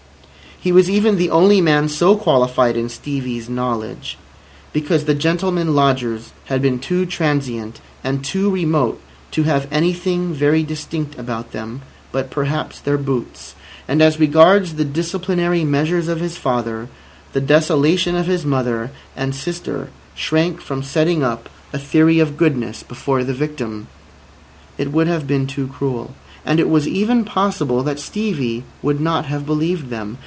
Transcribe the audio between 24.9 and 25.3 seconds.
would have